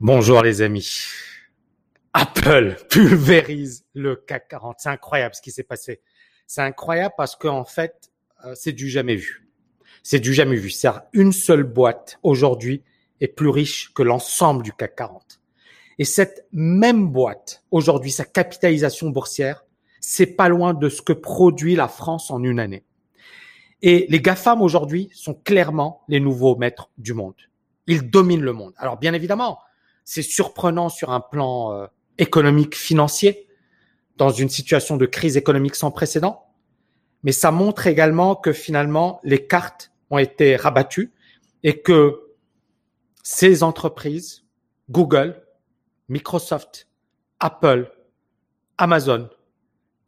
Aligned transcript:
Bonjour 0.00 0.40
les 0.40 0.62
amis. 0.62 0.96
Apple 2.14 2.74
pulvérise 2.88 3.84
le 3.92 4.16
CAC 4.16 4.48
40. 4.48 4.76
C'est 4.78 4.88
incroyable 4.88 5.34
ce 5.34 5.42
qui 5.42 5.50
s'est 5.50 5.62
passé. 5.62 6.00
C'est 6.46 6.62
incroyable 6.62 7.12
parce 7.18 7.36
qu'en 7.36 7.66
fait, 7.66 8.10
euh, 8.46 8.54
c'est 8.54 8.72
du 8.72 8.88
jamais 8.88 9.16
vu. 9.16 9.46
C'est 10.02 10.18
du 10.18 10.32
jamais 10.32 10.56
vu. 10.56 10.70
C'est 10.70 10.88
une 11.12 11.32
seule 11.32 11.64
boîte 11.64 12.18
aujourd'hui 12.22 12.82
est 13.20 13.28
plus 13.28 13.50
riche 13.50 13.92
que 13.92 14.02
l'ensemble 14.02 14.62
du 14.62 14.72
CAC 14.72 14.96
40. 14.96 15.42
Et 15.98 16.06
cette 16.06 16.46
même 16.50 17.08
boîte, 17.08 17.62
aujourd'hui, 17.70 18.10
sa 18.10 18.24
capitalisation 18.24 19.10
boursière, 19.10 19.66
c'est 20.00 20.34
pas 20.34 20.48
loin 20.48 20.72
de 20.72 20.88
ce 20.88 21.02
que 21.02 21.12
produit 21.12 21.76
la 21.76 21.88
France 21.88 22.30
en 22.30 22.42
une 22.42 22.58
année. 22.58 22.84
Et 23.82 24.06
les 24.08 24.22
GAFAM 24.22 24.62
aujourd'hui 24.62 25.10
sont 25.12 25.34
clairement 25.34 26.04
les 26.08 26.20
nouveaux 26.20 26.56
maîtres 26.56 26.88
du 26.96 27.12
monde. 27.12 27.36
Ils 27.86 28.08
dominent 28.08 28.40
le 28.40 28.54
monde. 28.54 28.72
Alors 28.78 28.96
bien 28.96 29.12
évidemment, 29.12 29.58
c'est 30.10 30.22
surprenant 30.22 30.88
sur 30.88 31.12
un 31.12 31.20
plan 31.20 31.72
euh, 31.72 31.86
économique, 32.18 32.74
financier, 32.74 33.46
dans 34.16 34.30
une 34.30 34.48
situation 34.48 34.96
de 34.96 35.06
crise 35.06 35.36
économique 35.36 35.76
sans 35.76 35.92
précédent. 35.92 36.48
Mais 37.22 37.30
ça 37.30 37.52
montre 37.52 37.86
également 37.86 38.34
que 38.34 38.52
finalement, 38.52 39.20
les 39.22 39.46
cartes 39.46 39.92
ont 40.10 40.18
été 40.18 40.56
rabattues 40.56 41.12
et 41.62 41.80
que 41.80 42.34
ces 43.22 43.62
entreprises, 43.62 44.42
Google, 44.90 45.40
Microsoft, 46.08 46.88
Apple, 47.38 47.92
Amazon 48.78 49.30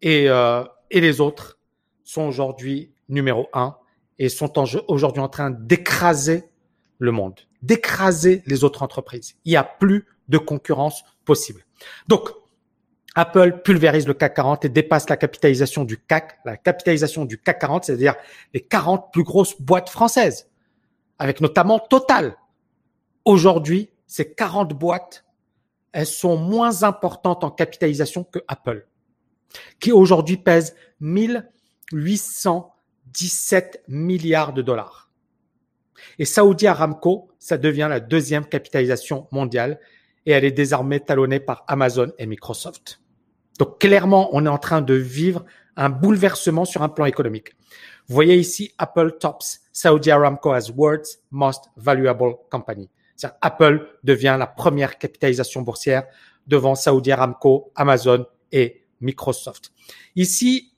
et, 0.00 0.28
euh, 0.28 0.64
et 0.90 1.00
les 1.00 1.20
autres 1.20 1.60
sont 2.02 2.22
aujourd'hui 2.22 2.92
numéro 3.08 3.48
un 3.52 3.76
et 4.18 4.28
sont 4.28 4.52
aujourd'hui 4.88 5.22
en 5.22 5.28
train 5.28 5.50
d'écraser 5.52 6.50
le 7.02 7.12
monde 7.12 7.34
d'écraser 7.62 8.42
les 8.46 8.64
autres 8.64 8.82
entreprises. 8.82 9.36
Il 9.44 9.50
n'y 9.50 9.56
a 9.56 9.64
plus 9.64 10.06
de 10.28 10.38
concurrence 10.38 11.04
possible. 11.24 11.64
Donc, 12.08 12.30
Apple 13.14 13.60
pulvérise 13.62 14.08
le 14.08 14.14
CAC 14.14 14.34
40 14.34 14.64
et 14.64 14.68
dépasse 14.68 15.08
la 15.10 15.16
capitalisation 15.16 15.84
du 15.84 15.98
CAC, 15.98 16.40
la 16.44 16.56
capitalisation 16.56 17.24
du 17.24 17.38
CAC 17.38 17.60
40, 17.60 17.84
c'est-à-dire 17.84 18.16
les 18.54 18.60
40 18.60 19.12
plus 19.12 19.22
grosses 19.22 19.60
boîtes 19.60 19.90
françaises, 19.90 20.48
avec 21.18 21.40
notamment 21.40 21.78
Total. 21.78 22.36
Aujourd'hui, 23.24 23.90
ces 24.06 24.32
40 24.32 24.72
boîtes, 24.72 25.24
elles 25.92 26.06
sont 26.06 26.36
moins 26.36 26.82
importantes 26.84 27.44
en 27.44 27.50
capitalisation 27.50 28.24
que 28.24 28.38
Apple, 28.48 28.86
qui 29.78 29.92
aujourd'hui 29.92 30.38
pèse 30.38 30.74
1817 31.00 33.84
milliards 33.88 34.54
de 34.54 34.62
dollars. 34.62 35.11
Et 36.18 36.24
Saudi 36.24 36.66
Aramco, 36.66 37.28
ça 37.38 37.58
devient 37.58 37.86
la 37.88 38.00
deuxième 38.00 38.44
capitalisation 38.44 39.28
mondiale 39.32 39.78
et 40.26 40.32
elle 40.32 40.44
est 40.44 40.52
désormais 40.52 41.00
talonnée 41.00 41.40
par 41.40 41.64
Amazon 41.68 42.12
et 42.18 42.26
Microsoft. 42.26 43.00
Donc 43.58 43.80
clairement, 43.80 44.30
on 44.32 44.46
est 44.46 44.50
en 44.50 44.58
train 44.58 44.82
de 44.82 44.94
vivre 44.94 45.44
un 45.76 45.90
bouleversement 45.90 46.64
sur 46.64 46.82
un 46.82 46.88
plan 46.88 47.06
économique. 47.06 47.54
Vous 48.08 48.14
voyez 48.14 48.36
ici 48.36 48.72
Apple 48.78 49.16
tops 49.18 49.60
Saudi 49.72 50.10
Aramco 50.10 50.50
as 50.50 50.70
world's 50.70 51.20
most 51.30 51.64
valuable 51.76 52.34
company. 52.50 52.90
Apple 53.40 53.88
devient 54.02 54.36
la 54.38 54.48
première 54.48 54.98
capitalisation 54.98 55.62
boursière 55.62 56.04
devant 56.46 56.74
Saudi 56.74 57.12
Aramco, 57.12 57.72
Amazon 57.76 58.26
et 58.50 58.84
Microsoft. 59.00 59.72
Ici, 60.16 60.72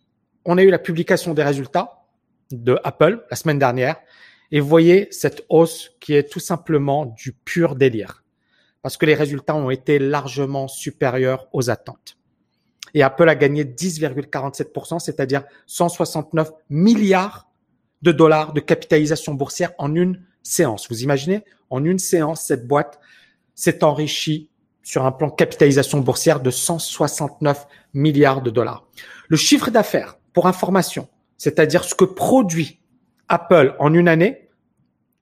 on 0.45 0.59
a 0.59 0.63
eu 0.63 0.71
la 0.71 0.79
publication 0.79 1.33
des 1.33 1.43
résultats 1.43 2.05
de 2.51 2.79
Apple 2.85 3.25
la 3.31 3.37
semaine 3.37 3.59
dernière 3.59 3.97
et 4.51 4.61
voyez 4.61 5.09
cette 5.11 5.45
hausse 5.49 5.91
qui 6.01 6.15
est 6.15 6.31
tout 6.31 6.41
simplement 6.41 7.07
du 7.07 7.33
pur 7.33 7.75
délire. 7.75 8.25
Parce 8.83 8.97
que 8.97 9.07
les 9.07 9.15
résultats 9.15 9.57
ont 9.57 9.71
été 9.71 9.99
largement 9.99 10.69
supérieurs 10.69 11.49
aux 11.53 11.71
attentes. 11.71 12.17
Et 12.93 13.03
Apple 13.03 13.29
a 13.29 13.35
gagné 13.35 13.65
10,47%, 13.65 15.01
c'est-à-dire 15.01 15.45
169 15.67 16.53
milliards 16.71 17.49
de 18.03 18.13
dollars 18.13 18.53
de 18.53 18.61
capitalisation 18.61 19.35
boursière 19.35 19.73
en 19.79 19.95
une 19.95 20.23
séance. 20.43 20.89
Vous 20.89 21.03
imaginez, 21.03 21.45
en 21.71 21.85
une 21.85 21.99
séance, 21.99 22.43
cette 22.43 22.69
boîte 22.69 23.01
s'est 23.55 23.83
enrichie 23.83 24.51
sur 24.83 25.07
un 25.07 25.13
plan 25.13 25.31
capitalisation 25.31 25.99
boursière 26.01 26.41
de 26.41 26.51
169 26.51 27.67
milliards 27.95 28.43
de 28.43 28.51
dollars. 28.51 28.87
Le 29.29 29.37
chiffre 29.37 29.71
d'affaires, 29.71 30.19
pour 30.33 30.47
information, 30.47 31.09
c'est-à-dire 31.39 31.85
ce 31.85 31.95
que 31.95 32.05
produit 32.05 32.81
Apple 33.29 33.75
en 33.79 33.95
une 33.95 34.09
année, 34.09 34.49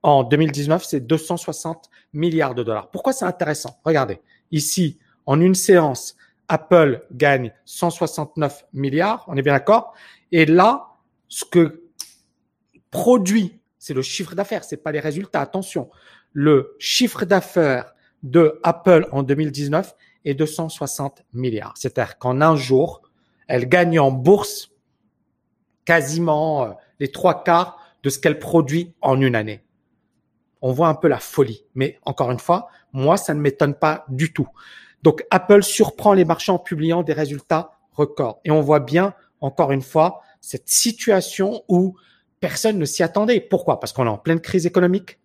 en 0.02 0.24
2019, 0.24 0.84
c'est 0.84 1.00
260 1.00 1.88
milliards 2.12 2.54
de 2.54 2.62
dollars. 2.62 2.90
Pourquoi 2.90 3.12
c'est 3.12 3.24
intéressant? 3.24 3.80
Regardez, 3.84 4.20
ici, 4.50 4.98
en 5.26 5.40
une 5.40 5.54
séance, 5.54 6.16
Apple 6.48 7.06
gagne 7.12 7.52
169 7.64 8.66
milliards, 8.72 9.24
on 9.28 9.36
est 9.36 9.42
bien 9.42 9.54
d'accord? 9.54 9.94
Et 10.32 10.44
là, 10.44 10.88
ce 11.28 11.44
que 11.44 11.84
produit, 12.90 13.60
c'est 13.78 13.94
le 13.94 14.02
chiffre 14.02 14.34
d'affaires, 14.34 14.64
c'est 14.64 14.76
pas 14.76 14.92
les 14.92 15.00
résultats. 15.00 15.40
Attention, 15.40 15.88
le 16.32 16.76
chiffre 16.78 17.24
d'affaires 17.24 17.94
de 18.22 18.60
Apple 18.62 19.08
en 19.12 19.22
2019 19.22 19.94
est 20.24 20.34
260 20.34 21.24
milliards. 21.32 21.74
C'est-à-dire 21.76 22.18
qu'en 22.18 22.40
un 22.40 22.56
jour, 22.56 23.02
elle 23.48 23.68
gagne 23.68 23.98
en 23.98 24.10
bourse 24.10 24.70
quasiment 25.84 26.64
euh, 26.64 26.70
les 27.00 27.08
trois 27.08 27.42
quarts 27.42 27.81
de 28.02 28.10
ce 28.10 28.18
qu'elle 28.18 28.38
produit 28.38 28.94
en 29.00 29.20
une 29.20 29.34
année 29.34 29.62
on 30.62 30.72
voit 30.72 30.88
un 30.88 30.94
peu 30.94 31.08
la 31.08 31.18
folie. 31.18 31.66
Mais 31.74 31.98
encore 32.06 32.30
une 32.30 32.38
fois, 32.38 32.68
moi, 32.92 33.16
ça 33.16 33.34
ne 33.34 33.40
m'étonne 33.40 33.74
pas 33.74 34.06
du 34.08 34.32
tout. 34.32 34.48
Donc 35.02 35.26
Apple 35.30 35.64
surprend 35.64 36.14
les 36.14 36.24
marchands 36.24 36.54
en 36.54 36.58
publiant 36.60 37.02
des 37.02 37.12
résultats 37.12 37.72
records. 37.92 38.40
Et 38.44 38.52
on 38.52 38.60
voit 38.60 38.80
bien, 38.80 39.14
encore 39.40 39.72
une 39.72 39.82
fois, 39.82 40.22
cette 40.40 40.68
situation 40.68 41.64
où 41.68 41.96
personne 42.38 42.78
ne 42.78 42.84
s'y 42.84 43.02
attendait. 43.02 43.40
Pourquoi? 43.40 43.80
Parce 43.80 43.92
qu'on 43.92 44.06
est 44.06 44.10
en 44.10 44.18
pleine 44.18 44.40
crise 44.40 44.64
économique. 44.64 45.18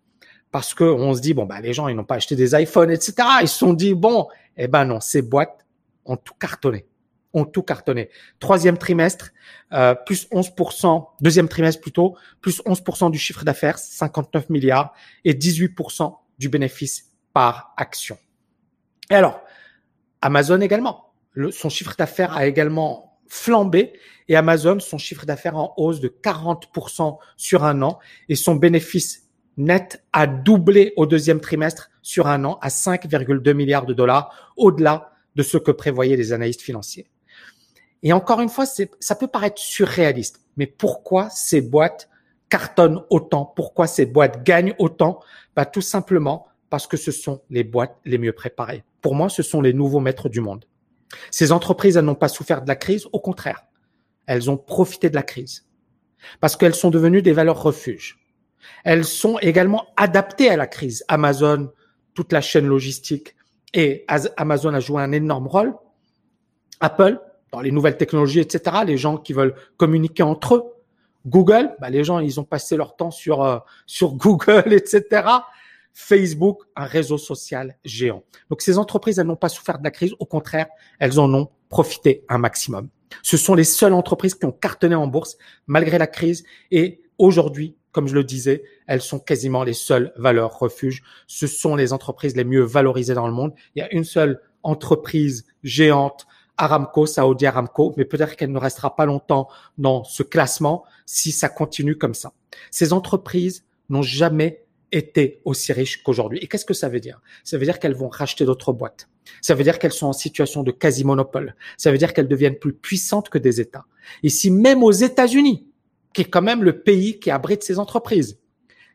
Parce 0.50 0.74
que 0.74 0.84
on 0.84 1.14
se 1.14 1.20
dit 1.20 1.34
bon 1.34 1.44
bah 1.44 1.60
les 1.60 1.74
gens 1.74 1.88
ils 1.88 1.94
n'ont 1.94 2.04
pas 2.04 2.14
acheté 2.14 2.34
des 2.34 2.58
iPhones 2.58 2.90
etc. 2.90 3.12
Ils 3.42 3.48
se 3.48 3.58
sont 3.58 3.74
dit 3.74 3.94
bon 3.94 4.28
eh 4.56 4.66
ben 4.66 4.86
non 4.86 4.98
ces 4.98 5.20
boîtes 5.20 5.66
ont 6.06 6.16
tout 6.16 6.32
cartonné 6.40 6.86
ont 7.34 7.44
tout 7.44 7.62
cartonné. 7.62 8.10
Troisième 8.40 8.78
trimestre, 8.78 9.30
euh, 9.72 9.94
plus 9.94 10.28
11%, 10.30 11.08
deuxième 11.20 11.48
trimestre 11.48 11.80
plutôt, 11.80 12.16
plus 12.40 12.62
11% 12.64 13.10
du 13.10 13.18
chiffre 13.18 13.44
d'affaires, 13.44 13.78
59 13.78 14.50
milliards, 14.50 14.94
et 15.24 15.34
18% 15.34 16.16
du 16.38 16.48
bénéfice 16.48 17.12
par 17.32 17.74
action. 17.76 18.16
Et 19.10 19.14
alors, 19.14 19.40
Amazon 20.22 20.60
également, 20.60 21.12
son 21.50 21.68
chiffre 21.68 21.94
d'affaires 21.96 22.36
a 22.36 22.46
également 22.46 23.20
flambé, 23.28 23.92
et 24.28 24.36
Amazon, 24.36 24.80
son 24.80 24.98
chiffre 24.98 25.26
d'affaires 25.26 25.56
en 25.56 25.74
hausse 25.76 26.00
de 26.00 26.08
40% 26.08 27.18
sur 27.36 27.64
un 27.64 27.82
an, 27.82 27.98
et 28.28 28.34
son 28.34 28.56
bénéfice 28.56 29.28
net 29.56 30.02
a 30.12 30.26
doublé 30.26 30.92
au 30.96 31.06
deuxième 31.06 31.40
trimestre 31.40 31.90
sur 32.02 32.26
un 32.26 32.44
an 32.44 32.58
à 32.62 32.68
5,2 32.68 33.52
milliards 33.52 33.86
de 33.86 33.94
dollars, 33.94 34.52
au-delà 34.56 35.12
de 35.36 35.42
ce 35.42 35.58
que 35.58 35.70
prévoyaient 35.70 36.16
les 36.16 36.32
analystes 36.32 36.62
financiers. 36.62 37.08
Et 38.02 38.12
encore 38.12 38.40
une 38.40 38.48
fois, 38.48 38.64
ça 38.66 39.14
peut 39.14 39.26
paraître 39.26 39.60
surréaliste, 39.60 40.40
mais 40.56 40.66
pourquoi 40.66 41.30
ces 41.30 41.60
boîtes 41.60 42.08
cartonnent 42.48 43.02
autant? 43.10 43.44
Pourquoi 43.44 43.86
ces 43.86 44.06
boîtes 44.06 44.44
gagnent 44.44 44.74
autant? 44.78 45.20
Bah, 45.56 45.66
Tout 45.66 45.80
simplement 45.80 46.46
parce 46.70 46.86
que 46.86 46.96
ce 46.96 47.10
sont 47.10 47.42
les 47.50 47.64
boîtes 47.64 47.96
les 48.04 48.18
mieux 48.18 48.32
préparées. 48.32 48.84
Pour 49.00 49.14
moi, 49.14 49.28
ce 49.28 49.42
sont 49.42 49.60
les 49.60 49.72
nouveaux 49.72 50.00
maîtres 50.00 50.28
du 50.28 50.40
monde. 50.40 50.64
Ces 51.30 51.52
entreprises, 51.52 51.96
elles 51.96 52.04
n'ont 52.04 52.14
pas 52.14 52.28
souffert 52.28 52.62
de 52.62 52.68
la 52.68 52.76
crise, 52.76 53.06
au 53.12 53.20
contraire, 53.20 53.64
elles 54.26 54.50
ont 54.50 54.58
profité 54.58 55.08
de 55.08 55.14
la 55.14 55.22
crise 55.22 55.66
parce 56.40 56.56
qu'elles 56.56 56.74
sont 56.74 56.90
devenues 56.90 57.22
des 57.22 57.32
valeurs 57.32 57.62
refuges. 57.62 58.18
Elles 58.84 59.04
sont 59.04 59.38
également 59.38 59.86
adaptées 59.96 60.50
à 60.50 60.56
la 60.56 60.66
crise. 60.66 61.04
Amazon, 61.08 61.70
toute 62.14 62.32
la 62.32 62.40
chaîne 62.40 62.66
logistique 62.66 63.34
et 63.72 64.04
Amazon 64.36 64.74
a 64.74 64.80
joué 64.80 65.02
un 65.02 65.12
énorme 65.12 65.46
rôle. 65.46 65.74
Apple, 66.80 67.20
dans 67.52 67.60
les 67.60 67.70
nouvelles 67.70 67.96
technologies, 67.96 68.40
etc. 68.40 68.78
Les 68.86 68.96
gens 68.96 69.16
qui 69.16 69.32
veulent 69.32 69.54
communiquer 69.76 70.22
entre 70.22 70.54
eux. 70.54 70.62
Google, 71.26 71.74
bah, 71.80 71.90
les 71.90 72.04
gens, 72.04 72.20
ils 72.20 72.40
ont 72.40 72.44
passé 72.44 72.76
leur 72.76 72.96
temps 72.96 73.10
sur 73.10 73.42
euh, 73.42 73.58
sur 73.86 74.14
Google, 74.14 74.64
etc. 74.72 75.22
Facebook, 75.92 76.62
un 76.76 76.84
réseau 76.84 77.18
social 77.18 77.76
géant. 77.84 78.22
Donc 78.50 78.62
ces 78.62 78.78
entreprises, 78.78 79.18
elles 79.18 79.26
n'ont 79.26 79.36
pas 79.36 79.48
souffert 79.48 79.78
de 79.78 79.84
la 79.84 79.90
crise. 79.90 80.14
Au 80.20 80.26
contraire, 80.26 80.68
elles 81.00 81.18
en 81.18 81.32
ont 81.34 81.48
profité 81.68 82.24
un 82.28 82.38
maximum. 82.38 82.88
Ce 83.22 83.36
sont 83.36 83.54
les 83.54 83.64
seules 83.64 83.92
entreprises 83.92 84.34
qui 84.34 84.46
ont 84.46 84.52
cartonné 84.52 84.94
en 84.94 85.06
bourse 85.06 85.36
malgré 85.66 85.98
la 85.98 86.06
crise. 86.06 86.44
Et 86.70 87.02
aujourd'hui, 87.18 87.76
comme 87.90 88.06
je 88.06 88.14
le 88.14 88.22
disais, 88.22 88.62
elles 88.86 89.02
sont 89.02 89.18
quasiment 89.18 89.64
les 89.64 89.72
seules 89.72 90.12
valeurs 90.16 90.58
refuges. 90.58 91.02
Ce 91.26 91.46
sont 91.46 91.74
les 91.74 91.92
entreprises 91.92 92.36
les 92.36 92.44
mieux 92.44 92.62
valorisées 92.62 93.14
dans 93.14 93.26
le 93.26 93.32
monde. 93.32 93.52
Il 93.74 93.80
y 93.80 93.82
a 93.82 93.92
une 93.92 94.04
seule 94.04 94.40
entreprise 94.62 95.46
géante 95.62 96.26
Aramco, 96.58 97.06
Saudi 97.06 97.46
Aramco, 97.46 97.94
mais 97.96 98.04
peut-être 98.04 98.36
qu'elle 98.36 98.52
ne 98.52 98.58
restera 98.58 98.94
pas 98.96 99.06
longtemps 99.06 99.48
dans 99.78 100.04
ce 100.04 100.22
classement 100.22 100.84
si 101.06 101.32
ça 101.32 101.48
continue 101.48 101.96
comme 101.96 102.14
ça. 102.14 102.32
Ces 102.70 102.92
entreprises 102.92 103.64
n'ont 103.88 104.02
jamais 104.02 104.64
été 104.92 105.40
aussi 105.44 105.72
riches 105.72 106.02
qu'aujourd'hui. 106.02 106.38
Et 106.42 106.46
qu'est-ce 106.46 106.64
que 106.64 106.74
ça 106.74 106.88
veut 106.88 107.00
dire? 107.00 107.20
Ça 107.44 107.58
veut 107.58 107.64
dire 107.64 107.78
qu'elles 107.78 107.94
vont 107.94 108.08
racheter 108.08 108.44
d'autres 108.44 108.72
boîtes. 108.72 109.08
Ça 109.42 109.54
veut 109.54 109.64
dire 109.64 109.78
qu'elles 109.78 109.92
sont 109.92 110.06
en 110.06 110.12
situation 110.12 110.62
de 110.62 110.70
quasi-monopole. 110.70 111.54
Ça 111.76 111.90
veut 111.90 111.98
dire 111.98 112.12
qu'elles 112.12 112.28
deviennent 112.28 112.58
plus 112.58 112.72
puissantes 112.72 113.28
que 113.28 113.38
des 113.38 113.60
États. 113.60 113.84
Ici, 114.22 114.50
même 114.50 114.82
aux 114.82 114.92
États-Unis, 114.92 115.66
qui 116.12 116.22
est 116.22 116.30
quand 116.30 116.42
même 116.42 116.64
le 116.64 116.80
pays 116.80 117.20
qui 117.20 117.30
abrite 117.30 117.62
ces 117.62 117.78
entreprises, 117.78 118.38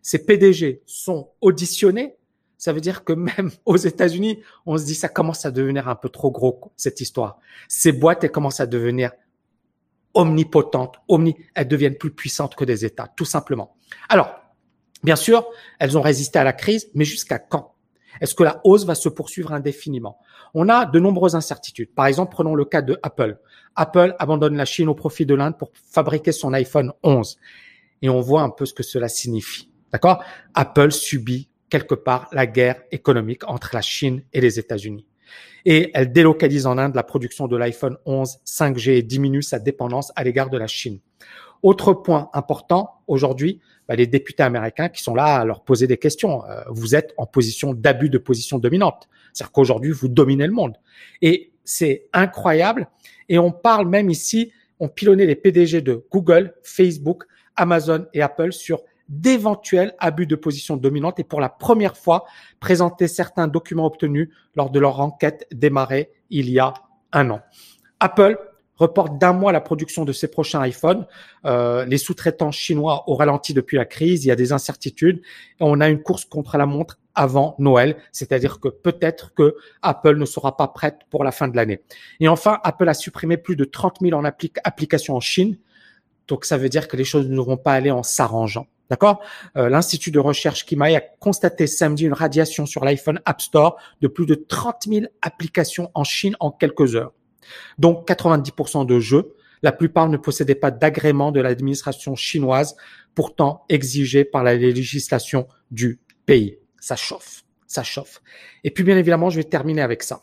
ces 0.01 0.25
PDG 0.25 0.81
sont 0.86 1.30
auditionnés. 1.42 2.15
Ça 2.63 2.71
veut 2.71 2.80
dire 2.80 3.04
que 3.04 3.12
même 3.12 3.51
aux 3.65 3.75
États-Unis, 3.75 4.39
on 4.65 4.77
se 4.77 4.86
dit 4.86 4.95
ça 4.95 5.10
commence 5.10 5.45
à 5.45 5.51
devenir 5.51 5.89
un 5.89 5.95
peu 5.95 6.07
trop 6.07 6.31
gros 6.31 6.71
cette 6.77 7.01
histoire. 7.01 7.39
Ces 7.68 7.92
boîtes 7.92 8.24
elles 8.24 8.31
commencent 8.31 8.62
à 8.62 8.68
devenir 8.68 9.12
omnipotentes, 10.13 10.95
omni, 11.10 11.36
elles 11.56 11.68
deviennent 11.68 11.98
plus 11.98 12.12
puissantes 12.12 12.56
que 12.56 12.63
des 12.63 12.86
États, 12.86 13.12
tout 13.18 13.25
simplement. 13.25 13.75
Alors, 14.07 14.39
bien 15.04 15.18
sûr, 15.18 15.45
elles 15.77 15.98
ont 15.98 16.01
résisté 16.01 16.39
à 16.39 16.45
la 16.45 16.54
crise, 16.54 16.89
mais 16.94 17.04
jusqu'à 17.04 17.38
quand? 17.38 17.75
Est-ce 18.21 18.33
que 18.33 18.44
la 18.44 18.62
hausse 18.63 18.86
va 18.86 18.95
se 18.95 19.10
poursuivre 19.10 19.51
indéfiniment? 19.51 20.18
On 20.54 20.69
a 20.69 20.86
de 20.86 21.00
nombreuses 21.01 21.36
incertitudes. 21.36 21.94
Par 21.94 22.06
exemple, 22.06 22.31
prenons 22.31 22.56
le 22.56 22.63
cas 22.63 22.81
de 22.81 22.98
Apple. 23.04 23.39
Apple 23.75 24.15
abandonne 24.19 24.56
la 24.56 24.63
Chine 24.63 24.88
au 24.88 24.95
profit 24.95 25.25
de 25.25 25.36
l'Inde 25.36 25.57
pour 25.57 25.71
fabriquer 25.92 26.31
son 26.31 26.54
iPhone 26.54 26.94
11. 27.04 27.38
Et 28.04 28.07
on 28.07 28.21
voit 28.21 28.44
un 28.44 28.51
peu 28.51 28.65
ce 28.65 28.74
que 28.74 28.83
cela 28.83 29.10
signifie. 29.10 29.69
D'accord? 29.92 30.24
Apple 30.54 30.94
subit 30.94 31.50
quelque 31.74 31.96
part 31.96 32.30
la 32.31 32.46
guerre 32.46 32.84
économique 32.92 33.50
entre 33.50 33.72
la 33.74 33.81
Chine 33.81 34.22
et 34.31 34.42
les 34.42 34.60
États-Unis 34.60 35.08
et 35.66 35.90
elle 35.96 36.12
délocalise 36.12 36.68
en 36.68 36.78
Inde 36.78 36.94
la 36.94 37.02
production 37.02 37.48
de 37.48 37.58
l'iPhone 37.58 37.98
11 38.06 38.38
5G 38.46 38.92
et 38.92 39.02
diminue 39.02 39.42
sa 39.42 39.58
dépendance 39.58 40.12
à 40.16 40.24
l'égard 40.24 40.52
de 40.52 40.58
la 40.58 40.68
Chine. 40.68 41.00
Autre 41.64 41.94
point 41.94 42.30
important 42.34 42.92
aujourd'hui, 43.08 43.60
bah, 43.88 43.96
les 43.96 44.06
députés 44.06 44.44
américains 44.44 44.90
qui 44.90 45.02
sont 45.02 45.16
là 45.16 45.38
à 45.38 45.46
leur 45.46 45.64
poser 45.64 45.88
des 45.88 45.98
questions. 45.98 46.46
Euh, 46.46 46.62
vous 46.70 46.94
êtes 46.96 47.14
en 47.18 47.25
position 47.25 47.74
d'abus 47.74 48.10
de 48.10 48.18
position 48.18 48.60
dominante. 48.60 49.08
C'est-à-dire 49.31 49.52
qu'aujourd'hui, 49.54 49.92
vous 49.92 50.10
dominez 50.10 50.46
le 50.46 50.54
monde. 50.54 50.75
Et 51.22 51.54
c'est 51.64 52.08
incroyable. 52.14 52.90
Et 53.30 53.40
on 53.40 53.52
parle 53.52 53.88
même 53.88 54.10
ici, 54.10 54.52
on 54.80 54.90
pilonnait 54.90 55.25
les 55.25 55.36
PDG 55.36 55.81
de 55.81 56.06
Google, 56.12 56.54
Facebook, 56.62 57.24
Amazon 57.56 58.06
et 58.14 58.22
Apple 58.22 58.52
sur 58.52 58.81
d'éventuels 59.19 59.94
abus 60.00 60.27
de 60.27 60.36
position 60.36 60.77
dominante 60.77 61.19
et 61.19 61.24
pour 61.24 61.42
la 61.42 61.50
première 61.50 61.98
fois 61.98 62.25
présenter 62.60 63.07
certains 63.07 63.48
documents 63.48 63.86
obtenus 63.86 64.30
lors 64.56 64.69
de 64.69 64.80
leur 64.80 65.00
enquête 65.00 65.48
démarrée 65.51 66.12
il 66.30 66.50
y 66.50 66.60
a 66.60 66.74
un 67.12 67.30
an. 67.30 67.42
Apple 68.00 68.38
reporte 68.75 69.18
d'un 69.18 69.33
mois 69.33 69.51
la 69.51 69.62
production 69.62 70.04
de 70.06 70.12
ses 70.12 70.27
prochains 70.27 70.65
iPhones. 70.65 71.06
Euh, 71.45 71.86
les 71.86 71.98
sous-traitants 71.98 72.51
chinois 72.51 73.04
ont 73.07 73.15
ralenti 73.15 73.54
depuis 73.54 73.77
la 73.77 73.86
crise. 73.86 74.25
Il 74.25 74.27
y 74.27 74.31
a 74.31 74.36
des 74.36 74.51
incertitudes. 74.51 75.19
Et 75.19 75.63
on 75.63 75.80
a 75.80 75.89
une 75.89 76.01
course 76.01 76.25
contre 76.25 76.57
la 76.57 76.65
montre 76.65 77.00
avant 77.15 77.56
Noël, 77.60 77.98
c'est-à-dire 78.12 78.60
que 78.60 78.69
peut-être 78.69 79.36
que 79.36 79.56
Apple 79.83 80.18
ne 80.18 80.25
sera 80.25 80.57
pas 80.57 80.68
prête 80.68 81.01
pour 81.12 81.24
la 81.24 81.31
fin 81.31 81.48
de 81.48 81.56
l'année. 81.56 81.81
Et 82.19 82.27
enfin, 82.27 82.60
Apple 82.63 82.89
a 82.89 82.95
supprimé 82.95 83.38
plus 83.38 83.56
de 83.56 83.65
30 83.65 83.98
000 84.01 84.19
en 84.19 84.25
applications 84.25 85.15
en 85.15 85.19
Chine. 85.19 85.57
Donc 86.27 86.45
ça 86.45 86.57
veut 86.57 86.69
dire 86.69 86.88
que 86.88 86.98
les 86.98 87.04
choses 87.04 87.30
ne 87.30 87.39
vont 87.39 87.57
pas 87.57 87.74
aller 87.74 87.92
en 87.92 88.01
s'arrangeant. 88.01 88.65
D'accord? 88.89 89.21
Euh, 89.57 89.69
L'Institut 89.69 90.12
de 90.12 90.19
recherche 90.19 90.65
Kimaï 90.65 90.95
a 90.95 91.01
constaté 91.01 91.68
samedi 91.68 92.06
une 92.06 92.13
radiation 92.13 92.65
sur 92.65 92.83
l'iPhone 92.83 93.19
App 93.25 93.41
Store 93.41 93.77
de 94.01 94.07
plus 94.07 94.25
de 94.25 94.35
30 94.35 94.83
000 94.88 95.06
applications 95.21 95.89
en 95.94 96.03
Chine 96.03 96.35
en 96.39 96.51
quelques 96.51 96.95
heures. 96.95 97.13
Donc 97.77 98.07
90% 98.07 98.85
de 98.85 99.00
jeux. 99.00 99.33
La 99.62 99.71
plupart 99.71 100.09
ne 100.09 100.18
possédaient 100.18 100.56
pas 100.56 100.71
d'agrément 100.71 101.31
de 101.31 101.39
l'administration 101.39 102.15
chinoise, 102.15 102.75
pourtant 103.15 103.63
exigé 103.69 104.25
par 104.25 104.44
la 104.44 104.56
législation 104.56 105.47
du 105.71 106.01
pays. 106.25 106.57
Ça 106.79 106.97
chauffe, 106.97 107.45
ça 107.65 107.81
chauffe. 107.81 108.21
Et 108.65 108.71
puis 108.71 108.83
bien 108.83 108.97
évidemment, 108.97 109.29
je 109.29 109.38
vais 109.38 109.45
terminer 109.45 109.81
avec 109.81 110.03
ça. 110.03 110.21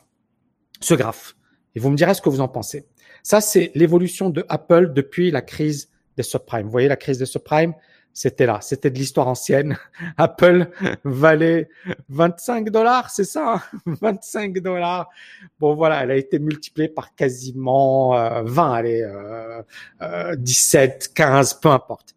Ce 0.80 0.92
graphe. 0.92 1.36
Et 1.74 1.80
vous 1.80 1.90
me 1.90 1.96
direz 1.96 2.14
ce 2.14 2.20
que 2.20 2.28
vous 2.28 2.40
en 2.40 2.48
pensez. 2.48 2.86
Ça, 3.22 3.40
c'est 3.40 3.70
l'évolution 3.74 4.30
de 4.30 4.44
Apple 4.48 4.92
depuis 4.92 5.30
la 5.30 5.42
crise 5.42 5.90
des 6.16 6.22
subprimes. 6.22 6.64
Vous 6.66 6.72
voyez 6.72 6.88
la 6.88 6.96
crise 6.96 7.18
des 7.18 7.26
subprimes? 7.26 7.74
C'était 8.12 8.46
là, 8.46 8.58
c'était 8.60 8.90
de 8.90 8.98
l'histoire 8.98 9.28
ancienne. 9.28 9.78
Apple 10.16 10.68
valait 11.04 11.68
25 12.08 12.70
dollars, 12.70 13.10
c'est 13.10 13.24
ça 13.24 13.62
25 13.86 14.56
hein? 14.56 14.60
dollars. 14.62 15.10
Bon 15.58 15.74
voilà, 15.74 16.02
elle 16.02 16.10
a 16.10 16.16
été 16.16 16.38
multipliée 16.38 16.88
par 16.88 17.14
quasiment 17.14 18.10
20, 18.42 18.70
euh, 18.70 18.74
allez, 18.74 19.02
euh, 20.02 20.36
17, 20.36 21.08
euh, 21.10 21.14
15, 21.14 21.54
peu 21.54 21.68
importe. 21.68 22.14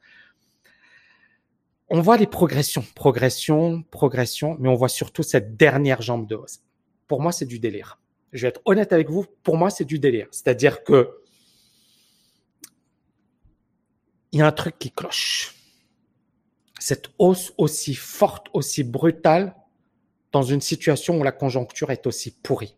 On 1.90 2.02
voit 2.02 2.18
les 2.18 2.28
progressions, 2.28 2.84
progression, 2.96 3.84
progression, 3.84 4.58
mais 4.60 4.70
on 4.70 4.76
voit 4.76 4.90
surtout 4.90 5.22
cette 5.22 5.56
dernière 5.58 6.02
jambe 6.02 6.28
de 6.28 6.36
hausse. 6.36 6.62
Pour 7.08 7.22
moi, 7.22 7.32
c'est 7.32 7.46
du 7.46 7.60
délire. 7.60 8.00
Je 8.32 8.42
vais 8.42 8.48
être 8.48 8.62
honnête 8.66 8.94
avec 8.94 9.12
vous, 9.12 9.26
pour 9.44 9.58
moi, 9.58 9.70
c'est 9.70 9.86
du 9.86 10.00
délire. 10.00 10.28
C'est-à-dire 10.32 10.84
que 10.84 11.20
il 14.32 14.40
y 14.40 14.42
a 14.42 14.48
un 14.48 14.52
truc 14.52 14.80
qui 14.80 14.90
cloche 14.90 15.54
cette 16.84 17.12
hausse 17.18 17.54
aussi 17.58 17.96
forte, 17.96 18.48
aussi 18.52 18.84
brutale, 18.84 19.56
dans 20.34 20.42
une 20.44 20.60
situation 20.60 21.18
où 21.18 21.24
la 21.24 21.32
conjoncture 21.32 21.92
est 21.92 22.06
aussi 22.08 22.32
pourrie. 22.32 22.76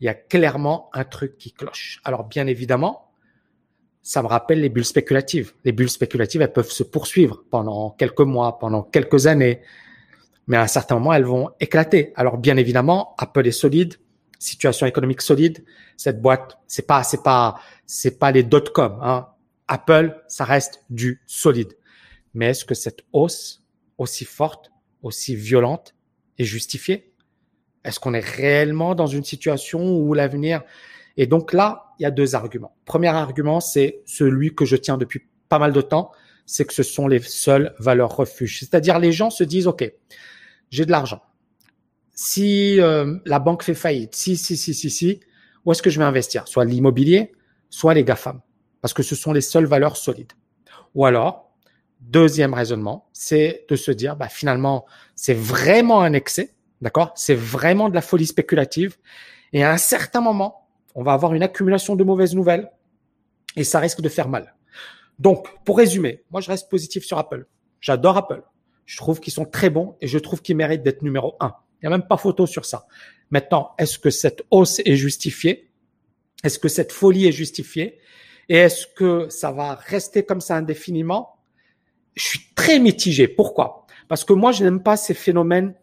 Il 0.00 0.06
y 0.06 0.08
a 0.08 0.14
clairement 0.14 0.88
un 0.94 1.04
truc 1.04 1.36
qui 1.36 1.52
cloche. 1.52 2.00
Alors 2.04 2.24
bien 2.24 2.46
évidemment, 2.46 3.10
ça 4.00 4.22
me 4.22 4.28
rappelle 4.28 4.62
les 4.62 4.70
bulles 4.70 4.86
spéculatives. 4.86 5.52
Les 5.64 5.72
bulles 5.72 5.90
spéculatives, 5.90 6.40
elles 6.40 6.54
peuvent 6.54 6.70
se 6.70 6.84
poursuivre 6.84 7.44
pendant 7.50 7.90
quelques 7.90 8.20
mois, 8.20 8.58
pendant 8.58 8.82
quelques 8.82 9.26
années, 9.26 9.60
mais 10.46 10.56
à 10.56 10.62
un 10.62 10.66
certain 10.66 10.94
moment, 10.94 11.12
elles 11.12 11.26
vont 11.26 11.50
éclater. 11.60 12.14
Alors 12.16 12.38
bien 12.38 12.56
évidemment, 12.56 13.14
Apple 13.18 13.46
est 13.46 13.52
solide, 13.52 13.96
situation 14.38 14.86
économique 14.86 15.20
solide. 15.20 15.62
Cette 15.98 16.22
boîte, 16.22 16.58
c'est 16.66 16.86
pas, 16.86 17.02
c'est 17.02 17.22
pas, 17.22 17.60
c'est 17.84 18.18
pas 18.18 18.32
les 18.32 18.42
dot 18.42 18.70
com. 18.70 18.98
Hein. 19.02 19.28
Apple, 19.68 20.18
ça 20.28 20.46
reste 20.46 20.82
du 20.88 21.20
solide. 21.26 21.76
Mais 22.34 22.46
est-ce 22.46 22.64
que 22.64 22.74
cette 22.74 23.00
hausse 23.12 23.64
aussi 23.98 24.24
forte, 24.24 24.70
aussi 25.02 25.36
violente 25.36 25.94
est 26.38 26.44
justifiée? 26.44 27.12
Est-ce 27.84 28.00
qu'on 28.00 28.14
est 28.14 28.24
réellement 28.24 28.94
dans 28.94 29.06
une 29.06 29.24
situation 29.24 29.96
où 29.98 30.14
l'avenir... 30.14 30.62
Et 31.16 31.26
donc 31.26 31.52
là, 31.52 31.92
il 31.98 32.04
y 32.04 32.06
a 32.06 32.10
deux 32.10 32.34
arguments. 32.34 32.74
Premier 32.86 33.08
argument, 33.08 33.60
c'est 33.60 34.02
celui 34.06 34.54
que 34.54 34.64
je 34.64 34.76
tiens 34.76 34.96
depuis 34.96 35.28
pas 35.48 35.58
mal 35.58 35.72
de 35.72 35.82
temps, 35.82 36.10
c'est 36.46 36.64
que 36.64 36.72
ce 36.72 36.82
sont 36.82 37.06
les 37.06 37.20
seules 37.20 37.74
valeurs 37.78 38.16
refuges. 38.16 38.60
C'est-à-dire 38.60 38.98
les 38.98 39.12
gens 39.12 39.30
se 39.30 39.44
disent, 39.44 39.66
OK, 39.66 39.90
j'ai 40.70 40.86
de 40.86 40.90
l'argent. 40.90 41.22
Si 42.14 42.80
euh, 42.80 43.18
la 43.26 43.38
banque 43.38 43.62
fait 43.62 43.74
faillite, 43.74 44.14
si, 44.14 44.36
si, 44.36 44.56
si, 44.56 44.72
si, 44.72 44.90
si, 44.90 45.20
où 45.64 45.72
est-ce 45.72 45.82
que 45.82 45.90
je 45.90 45.98
vais 45.98 46.04
investir? 46.04 46.48
Soit 46.48 46.64
l'immobilier, 46.64 47.32
soit 47.68 47.94
les 47.94 48.04
GAFAM. 48.04 48.40
Parce 48.80 48.94
que 48.94 49.02
ce 49.02 49.14
sont 49.14 49.32
les 49.32 49.40
seules 49.40 49.66
valeurs 49.66 49.96
solides. 49.96 50.32
Ou 50.94 51.04
alors, 51.04 51.51
Deuxième 52.02 52.52
raisonnement, 52.52 53.08
c'est 53.12 53.64
de 53.68 53.76
se 53.76 53.90
dire, 53.90 54.16
bah, 54.16 54.28
finalement, 54.28 54.84
c'est 55.14 55.34
vraiment 55.34 56.02
un 56.02 56.12
excès, 56.12 56.54
d'accord? 56.80 57.12
C'est 57.14 57.34
vraiment 57.34 57.88
de 57.88 57.94
la 57.94 58.02
folie 58.02 58.26
spéculative. 58.26 58.96
Et 59.52 59.62
à 59.62 59.70
un 59.70 59.78
certain 59.78 60.20
moment, 60.20 60.68
on 60.94 61.02
va 61.02 61.12
avoir 61.12 61.32
une 61.32 61.42
accumulation 61.42 61.96
de 61.96 62.04
mauvaises 62.04 62.34
nouvelles 62.34 62.70
et 63.56 63.64
ça 63.64 63.78
risque 63.78 64.00
de 64.00 64.08
faire 64.08 64.28
mal. 64.28 64.54
Donc, 65.18 65.46
pour 65.64 65.78
résumer, 65.78 66.22
moi, 66.30 66.40
je 66.40 66.50
reste 66.50 66.68
positif 66.68 67.04
sur 67.04 67.18
Apple. 67.18 67.46
J'adore 67.80 68.16
Apple. 68.16 68.42
Je 68.84 68.96
trouve 68.96 69.20
qu'ils 69.20 69.32
sont 69.32 69.44
très 69.44 69.70
bons 69.70 69.96
et 70.00 70.08
je 70.08 70.18
trouve 70.18 70.42
qu'ils 70.42 70.56
méritent 70.56 70.82
d'être 70.82 71.02
numéro 71.02 71.36
un. 71.40 71.54
Il 71.80 71.88
n'y 71.88 71.94
a 71.94 71.96
même 71.96 72.06
pas 72.06 72.16
photo 72.16 72.46
sur 72.46 72.64
ça. 72.64 72.86
Maintenant, 73.30 73.72
est-ce 73.78 73.98
que 73.98 74.10
cette 74.10 74.42
hausse 74.50 74.80
est 74.84 74.96
justifiée? 74.96 75.70
Est-ce 76.44 76.58
que 76.58 76.68
cette 76.68 76.92
folie 76.92 77.26
est 77.26 77.32
justifiée? 77.32 77.98
Et 78.48 78.56
est-ce 78.56 78.86
que 78.86 79.28
ça 79.30 79.52
va 79.52 79.74
rester 79.76 80.24
comme 80.24 80.40
ça 80.40 80.56
indéfiniment? 80.56 81.36
Je 82.14 82.22
suis 82.22 82.40
très 82.54 82.78
mitigé. 82.78 83.28
Pourquoi? 83.28 83.86
Parce 84.08 84.24
que 84.24 84.32
moi, 84.32 84.52
je 84.52 84.64
n'aime 84.64 84.82
pas 84.82 84.96
ces 84.96 85.14
phénomènes 85.14 85.74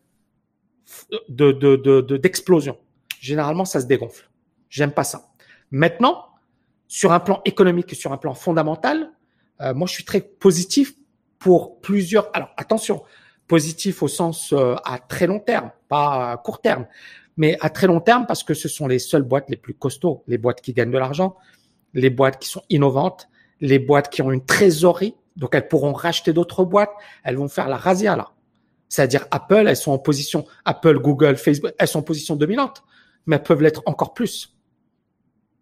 de 1.30 2.18
d'explosion. 2.18 2.74
De, 2.74 2.80
Généralement, 3.20 3.66
ça 3.66 3.82
se 3.82 3.86
dégonfle. 3.86 4.30
J'aime 4.70 4.92
pas 4.92 5.04
ça. 5.04 5.32
Maintenant, 5.72 6.26
sur 6.88 7.12
un 7.12 7.20
plan 7.20 7.42
économique 7.46 7.92
et 7.92 7.96
sur 7.96 8.12
un 8.12 8.18
plan 8.18 8.34
fondamental, 8.34 9.12
euh, 9.62 9.74
moi, 9.74 9.88
je 9.88 9.94
suis 9.94 10.06
très 10.06 10.22
positif 10.22 10.96
pour 11.38 11.82
plusieurs. 11.82 12.30
Alors, 12.34 12.50
attention, 12.58 13.04
positif 13.48 14.02
au 14.04 14.08
sens 14.08 14.54
euh, 14.54 14.76
à 14.86 15.00
très 15.00 15.28
long 15.28 15.40
terme, 15.40 15.72
pas 15.90 16.32
à 16.32 16.38
court 16.38 16.62
terme, 16.62 16.88
mais 17.36 17.58
à 17.62 17.70
très 17.70 17.88
long 17.88 18.00
terme 18.00 18.26
parce 18.26 18.44
que 18.44 18.54
ce 18.54 18.68
sont 18.68 18.88
les 18.88 19.00
seules 19.00 19.24
boîtes 19.24 19.50
les 19.50 19.58
plus 19.58 19.74
costauds, 19.74 20.24
les 20.28 20.38
boîtes 20.38 20.62
qui 20.62 20.74
gagnent 20.74 20.92
de 20.92 20.98
l'argent, 20.98 21.36
les 21.94 22.10
boîtes 22.10 22.40
qui 22.40 22.48
sont 22.48 22.64
innovantes, 22.70 23.28
les 23.60 23.80
boîtes 23.80 24.10
qui 24.10 24.22
ont 24.22 24.32
une 24.32 24.46
trésorerie 24.46 25.16
donc 25.36 25.56
elles 25.56 25.68
pourront 25.68 25.94
racheter 25.94 26.34
d'autres 26.34 26.64
boîtes, 26.64 26.92
elles 27.24 27.38
vont 27.38 27.48
faire 27.48 27.68
la 27.68 27.78
razzia 27.78 28.16
là. 28.16 28.32
C'est-à-dire 28.90 29.28
Apple, 29.32 29.66
elles 29.68 29.76
sont 29.76 29.92
en 29.92 30.00
position, 30.00 30.46
Apple, 30.66 31.00
Google, 31.00 31.38
Facebook, 31.38 31.72
elles 31.78 31.88
sont 31.88 32.00
en 32.00 32.04
position 32.04 32.36
dominante, 32.36 32.84
mais 33.26 33.36
elles 33.36 33.44
peuvent 33.44 33.62
l'être 33.62 33.84
encore 33.86 34.14
plus. 34.14 34.56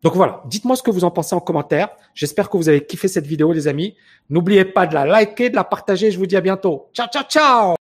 Donc 0.03 0.15
voilà, 0.15 0.43
dites-moi 0.45 0.75
ce 0.75 0.83
que 0.83 0.91
vous 0.91 1.03
en 1.03 1.11
pensez 1.11 1.35
en 1.35 1.39
commentaire. 1.39 1.89
J'espère 2.13 2.49
que 2.49 2.57
vous 2.57 2.69
avez 2.69 2.85
kiffé 2.85 3.07
cette 3.07 3.25
vidéo 3.25 3.51
les 3.51 3.67
amis. 3.67 3.95
N'oubliez 4.29 4.63
pas 4.63 4.85
de 4.85 4.93
la 4.93 5.05
liker, 5.05 5.49
de 5.49 5.55
la 5.55 5.63
partager. 5.63 6.11
Je 6.11 6.19
vous 6.19 6.27
dis 6.27 6.37
à 6.37 6.41
bientôt. 6.41 6.89
Ciao, 6.93 7.07
ciao, 7.07 7.23
ciao 7.23 7.75